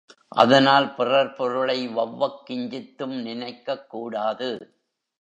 [0.27, 4.75] அதனால் பிறர் பொருளை வெளவக் கிஞ்சித்தும் நினைக்கக் கூடாது.